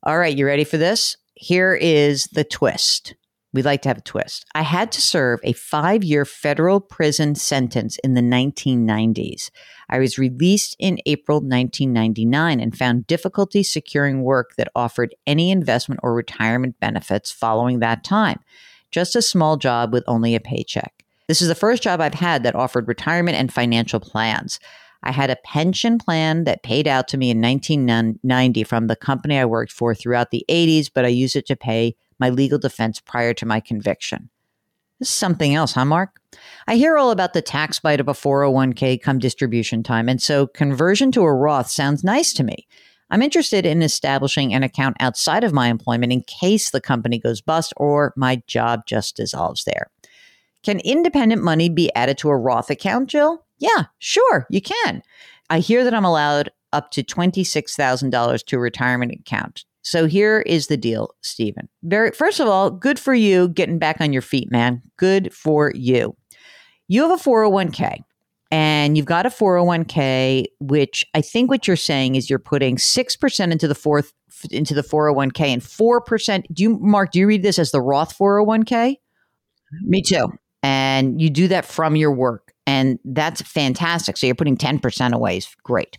All 0.02 0.18
right, 0.18 0.37
you 0.37 0.47
ready 0.47 0.64
for 0.64 0.76
this? 0.76 1.16
Here 1.35 1.75
is 1.75 2.25
the 2.32 2.44
twist. 2.44 3.14
We'd 3.52 3.64
like 3.64 3.83
to 3.83 3.88
have 3.88 3.99
a 3.99 4.02
twist. 4.02 4.45
I 4.54 4.62
had 4.62 4.92
to 4.92 5.00
serve 5.00 5.40
a 5.42 5.52
five 5.52 6.04
year 6.04 6.25
federal 6.25 6.80
prison 6.80 7.35
sentence 7.35 7.99
in 8.04 8.14
the 8.14 8.21
1990s. 8.21 9.50
I 9.88 9.99
was 9.99 10.19
released 10.19 10.76
in 10.78 10.99
April 11.07 11.38
1999 11.38 12.61
and 12.61 12.76
found 12.76 13.09
difficulty 13.09 13.62
securing 13.62 14.23
work 14.23 14.54
that 14.57 14.71
offered 14.76 15.14
any 15.26 15.50
investment 15.50 16.00
or 16.04 16.14
retirement 16.14 16.78
benefits 16.78 17.33
following 17.33 17.80
that 17.80 18.04
time 18.04 18.40
just 18.90 19.16
a 19.16 19.23
small 19.23 19.57
job 19.57 19.92
with 19.92 20.04
only 20.07 20.35
a 20.35 20.40
paycheck. 20.40 21.04
This 21.28 21.40
is 21.40 21.49
the 21.49 21.54
first 21.54 21.83
job 21.83 22.00
I've 22.00 22.14
had 22.14 22.42
that 22.42 22.54
offered 22.54 22.88
retirement 22.88 23.37
and 23.37 23.52
financial 23.52 24.00
plans. 24.00 24.59
I 25.02 25.12
had 25.12 25.30
a 25.30 25.38
pension 25.45 25.99
plan 25.99 26.45
that 26.45 26.62
paid 26.62 26.87
out 26.87 27.09
to 27.09 27.16
me 27.16 27.30
in 27.30 27.40
1990 27.40 28.64
from 28.64 28.87
the 28.87 28.97
company 28.97 29.38
I 29.38 29.45
worked 29.47 29.73
for 29.73 29.95
throughout 29.95 30.30
the 30.30 30.45
80s, 30.49 30.90
but 30.92 31.04
I 31.04 31.09
used 31.09 31.37
it 31.37 31.47
to 31.47 31.57
pay 31.57 31.97
my 32.21 32.29
legal 32.29 32.59
defense 32.59 33.00
prior 33.00 33.35
to 33.35 33.47
my 33.47 33.61
conviction. 33.61 34.31
This 34.99 35.09
is 35.09 35.15
something 35.15 35.55
else, 35.55 35.73
huh, 35.73 35.87
Mark? 35.87 36.21
I 36.67 36.77
hear 36.77 36.99
all 36.99 37.11
about 37.11 37.33
the 37.33 37.43
tax 37.43 37.81
bite 37.81 38.00
of 38.00 38.09
a 38.09 38.12
401k 38.12 39.00
come 39.00 39.19
distribution 39.19 39.83
time, 39.83 40.09
and 40.09 40.21
so 40.21 40.47
conversion 40.47 41.11
to 41.12 41.23
a 41.23 41.33
Roth 41.33 41.71
sounds 41.71 42.05
nice 42.05 42.35
to 42.35 42.45
me. 42.45 42.67
I'm 43.11 43.23
interested 43.23 43.67
in 43.67 43.83
establishing 43.83 44.55
an 44.55 44.62
account 44.62 44.97
outside 45.00 45.43
of 45.43 45.53
my 45.53 45.69
employment 45.69 46.12
in 46.12 46.23
case 46.23 46.71
the 46.71 46.81
company 46.81 47.19
goes 47.19 47.41
bust 47.41 47.73
or 47.77 48.12
my 48.17 48.43
job 48.47 48.87
just 48.87 49.17
dissolves 49.17 49.65
there. 49.65 49.91
Can 50.62 50.81
independent 50.81 51.43
money 51.43 51.69
be 51.69 51.93
added 51.95 52.19
to 52.19 52.29
a 52.29 52.37
Roth 52.37 52.71
account, 52.71 53.09
Jill? 53.09 53.45
Yeah, 53.59 53.85
sure, 53.99 54.47
you 54.50 54.61
can. 54.61 55.03
I 55.49 55.59
hear 55.59 55.83
that 55.83 55.95
I'm 55.95 56.05
allowed 56.05 56.50
up 56.73 56.91
to 56.93 57.03
$26,000 57.03 58.45
to 58.45 58.57
a 58.57 58.61
retirement 58.61 59.12
account. 59.12 59.65
So 59.83 60.07
here 60.07 60.41
is 60.41 60.67
the 60.67 60.77
deal, 60.77 61.15
Stephen. 61.23 61.69
Very, 61.83 62.11
first 62.13 62.41
of 62.41 62.49
all, 62.49 62.71
good 62.71 62.99
for 62.99 63.15
you 63.15 63.49
getting 63.49 63.79
back 63.79 64.01
on 64.01 64.13
your 64.13 64.23
feet, 64.23 64.51
man. 64.51 64.83
Good 64.97 65.33
for 65.33 65.73
you. 65.75 66.17
You 66.89 67.09
have 67.09 67.19
a 67.19 67.23
401k 67.23 68.01
and 68.51 68.97
you've 68.97 69.07
got 69.07 69.27
a 69.27 69.29
401k 69.29 70.47
which 70.59 71.07
i 71.15 71.21
think 71.21 71.49
what 71.49 71.69
you're 71.69 71.77
saying 71.77 72.17
is 72.17 72.29
you're 72.29 72.41
putting 72.41 72.75
6% 72.75 73.53
into 73.53 73.69
the 73.69 73.77
fourth 73.77 74.13
into 74.51 74.75
the 74.75 74.83
401k 74.83 75.41
and 75.41 75.63
4% 75.63 76.45
do 76.53 76.63
you 76.65 76.79
mark 76.81 77.13
do 77.13 77.21
you 77.21 77.29
read 77.29 77.45
this 77.45 77.61
as 77.61 77.71
the 77.71 77.81
roth 77.81 78.19
401k 78.19 78.97
me 79.83 80.03
too. 80.03 80.29
And 80.63 81.21
you 81.21 81.31
do 81.31 81.49
that 81.49 81.65
from 81.65 81.97
your 81.97 82.13
work 82.13 82.53
and 82.67 82.99
that's 83.05 83.41
fantastic. 83.43 84.17
So 84.17 84.27
you're 84.27 84.35
putting 84.35 84.57
10% 84.57 85.13
away. 85.13 85.39
Is 85.39 85.49
great. 85.63 85.99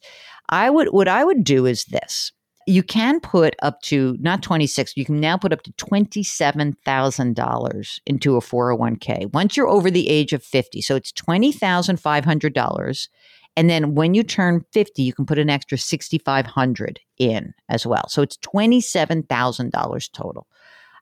I 0.50 0.70
would 0.70 0.90
what 0.90 1.08
i 1.08 1.24
would 1.24 1.44
do 1.44 1.66
is 1.66 1.86
this 1.86 2.32
you 2.68 2.84
can 2.84 3.20
put 3.20 3.56
up 3.62 3.82
to 3.82 4.16
not 4.20 4.44
26 4.44 4.96
you 4.96 5.06
can 5.06 5.20
now 5.20 5.38
put 5.38 5.54
up 5.54 5.64
to 5.64 5.72
$27000 5.74 8.00
into 8.06 8.36
a 8.36 8.40
401k 8.40 9.34
once 9.34 9.58
you're 9.58 9.68
over 9.68 9.90
the 9.90 10.10
age 10.10 10.34
of 10.34 10.44
50 10.44 10.82
so 10.82 10.96
it's 10.96 11.12
$20500 11.12 13.08
and 13.58 13.70
then 13.70 13.96
when 13.96 14.14
you 14.14 14.24
turn 14.24 14.64
50 14.72 15.02
you 15.02 15.14
can 15.14 15.26
put 15.26 15.40
an 15.40 15.50
extra 15.50 15.78
6500 15.78 17.00
in 17.18 17.54
as 17.70 17.86
well. 17.86 18.08
So 18.10 18.22
it's 18.22 18.38
$27000 18.38 20.12
total. 20.12 20.48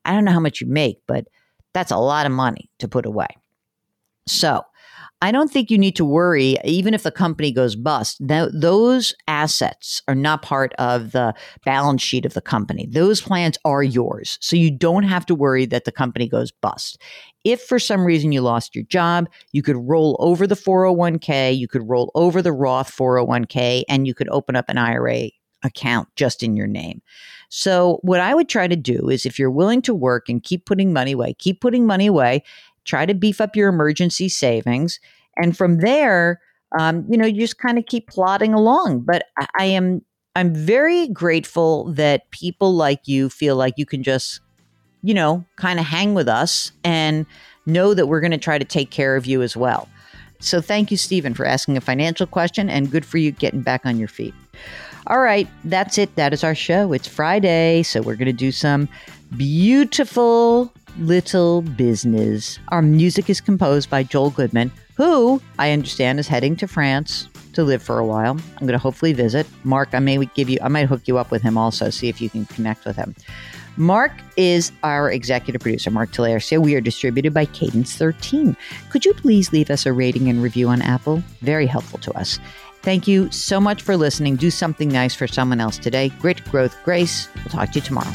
I 0.06 0.14
don't 0.14 0.26
know 0.26 0.32
how 0.32 0.40
much 0.40 0.62
you 0.62 0.68
make 0.68 1.00
but 1.08 1.28
that's 1.74 1.92
a 1.92 1.98
lot 1.98 2.26
of 2.26 2.32
money 2.32 2.70
to 2.80 2.88
put 2.88 3.06
away. 3.06 3.28
So, 4.28 4.64
I 5.22 5.32
don't 5.32 5.52
think 5.52 5.70
you 5.70 5.78
need 5.78 5.96
to 5.98 6.06
worry, 6.06 6.58
even 6.64 6.94
if 6.94 7.04
the 7.04 7.12
company 7.12 7.52
goes 7.52 7.76
bust. 7.76 8.22
Th- 8.26 8.50
those 8.54 9.14
assets 9.28 10.02
are 10.08 10.16
not 10.16 10.42
part 10.42 10.74
of 10.80 11.12
the 11.12 11.34
balance 11.66 12.02
sheet 12.02 12.26
of 12.26 12.34
the 12.34 12.42
company. 12.42 12.88
Those 12.90 13.22
plans 13.22 13.58
are 13.66 13.84
yours. 13.84 14.38
So 14.42 14.56
you 14.56 14.72
don't 14.72 15.04
have 15.04 15.26
to 15.26 15.36
worry 15.36 15.66
that 15.66 15.84
the 15.84 15.92
company 15.92 16.28
goes 16.28 16.52
bust. 16.52 17.02
If 17.44 17.62
for 17.62 17.80
some 17.80 18.06
reason 18.06 18.32
you 18.32 18.42
lost 18.42 18.76
your 18.76 18.86
job, 18.86 19.30
you 19.52 19.62
could 19.62 19.78
roll 19.78 20.16
over 20.20 20.48
the 20.48 20.56
401k, 20.56 21.58
you 21.58 21.68
could 21.68 21.88
roll 21.88 22.12
over 22.16 22.42
the 22.42 22.54
Roth 22.54 22.96
401k, 22.96 23.84
and 23.90 24.08
you 24.08 24.14
could 24.14 24.30
open 24.30 24.56
up 24.56 24.70
an 24.70 24.78
IRA 24.78 25.32
account 25.64 26.08
just 26.16 26.44
in 26.44 26.56
your 26.56 26.68
name. 26.68 27.02
So, 27.50 28.00
what 28.04 28.20
I 28.20 28.36
would 28.36 28.48
try 28.48 28.68
to 28.68 28.76
do 28.76 29.10
is 29.10 29.26
if 29.26 29.40
you're 29.40 29.50
willing 29.50 29.82
to 29.84 29.94
work 29.94 30.30
and 30.30 30.44
keep 30.44 30.66
putting 30.66 30.94
money 30.94 31.14
away, 31.14 31.34
keep 31.34 31.62
putting 31.62 31.86
money 31.86 32.08
away 32.08 32.44
try 32.86 33.06
to 33.06 33.14
beef 33.14 33.42
up 33.42 33.56
your 33.56 33.70
emergency 33.70 34.30
savings. 34.30 35.00
And 35.38 35.56
from 35.56 35.80
there, 35.80 36.40
um, 36.78 37.06
you 37.10 37.18
know, 37.18 37.26
you 37.26 37.40
just 37.40 37.58
kind 37.58 37.78
of 37.78 37.86
keep 37.86 38.08
plodding 38.08 38.54
along. 38.54 39.02
But 39.02 39.26
I, 39.38 39.48
I 39.60 39.66
am 39.66 40.02
I'm 40.36 40.54
very 40.54 41.08
grateful 41.08 41.92
that 41.94 42.30
people 42.32 42.74
like 42.74 43.08
you 43.08 43.30
feel 43.30 43.56
like 43.56 43.74
you 43.78 43.86
can 43.86 44.04
just, 44.04 44.40
you 45.02 45.14
know, 45.14 45.44
kind 45.58 45.80
of 45.80 45.86
hang 45.86 46.14
with 46.14 46.30
us 46.30 46.72
and 46.84 47.26
know 47.66 47.94
that 47.94 48.08
we're 48.08 48.22
going 48.22 48.32
to 48.32 48.38
try 48.38 48.58
to 48.58 48.66
take 48.66 48.92
care 48.92 49.16
of 49.16 49.26
you 49.26 49.42
as 49.42 49.58
well. 49.58 49.90
So 50.40 50.62
thank 50.62 50.92
you, 50.92 50.98
Stephen, 50.98 51.34
for 51.34 51.46
asking 51.46 51.76
a 51.76 51.82
financial 51.82 52.26
question 52.26 52.70
and 52.70 52.90
good 52.90 53.06
for 53.06 53.18
you 53.18 53.32
getting 53.32 53.62
back 53.62 53.86
on 53.86 54.00
your 54.00 54.08
feet. 54.08 54.34
All 55.08 55.20
right, 55.20 55.48
that's 55.66 55.98
it. 55.98 56.16
That 56.16 56.34
is 56.34 56.44
our 56.44 56.56
show. 56.56 56.94
It's 56.94 57.08
Friday, 57.08 57.84
so 57.84 58.02
we're 58.02 58.16
going 58.16 58.28
to 58.28 58.34
do 58.34 58.52
some 58.52 58.88
beautiful 59.38 60.72
Little 61.00 61.62
Business. 61.62 62.60
Our 62.70 62.82
music 62.82 63.30
is 63.30 63.40
composed 63.42 63.90
by 63.90 64.04
Joel 64.04 64.32
Goodman, 64.32 64.72
who 64.96 65.42
I 65.58 65.72
understand 65.72 66.20
is 66.20 66.28
heading 66.28 66.56
to 66.58 66.68
France 66.68 67.30
to 67.54 67.64
live 67.64 67.82
for 67.82 68.00
a 68.00 68.06
while. 68.06 68.32
I'm 68.32 68.60
going 68.60 68.74
to 68.74 68.78
hopefully 68.78 69.14
visit. 69.14 69.48
Mark, 69.64 69.90
I 69.94 70.00
may 70.00 70.24
give 70.36 70.50
you, 70.50 70.60
I 70.62 70.68
might 70.68 70.88
hook 70.88 71.08
you 71.08 71.18
up 71.18 71.32
with 71.32 71.42
him 71.42 71.58
also, 71.58 71.90
see 71.90 72.10
if 72.10 72.22
you 72.22 72.30
can 72.30 72.46
connect 72.46 72.86
with 72.86 72.96
him. 72.96 73.16
Mark 73.78 74.12
is 74.36 74.72
our 74.84 75.10
executive 75.10 75.62
producer, 75.62 75.90
Mark 75.90 76.12
Talercia. 76.12 76.62
We 76.62 76.76
are 76.76 76.82
distributed 76.82 77.34
by 77.34 77.46
Cadence 77.46 77.96
13. 77.96 78.58
Could 78.90 79.06
you 79.06 79.14
please 79.14 79.54
leave 79.54 79.70
us 79.70 79.86
a 79.86 79.94
rating 79.94 80.28
and 80.28 80.44
review 80.44 80.68
on 80.68 80.82
Apple? 80.82 81.24
Very 81.42 81.66
helpful 81.66 82.00
to 82.00 82.12
us. 82.14 82.40
Thank 82.82 83.08
you 83.08 83.32
so 83.32 83.60
much 83.62 83.82
for 83.82 83.96
listening. 83.96 84.36
Do 84.36 84.52
something 84.52 84.90
nice 84.90 85.16
for 85.16 85.28
someone 85.28 85.62
else 85.62 85.78
today. 85.78 86.10
Grit, 86.20 86.44
growth, 86.46 86.76
grace. 86.84 87.30
We'll 87.36 87.46
talk 87.46 87.72
to 87.72 87.80
you 87.80 87.86
tomorrow. 87.86 88.12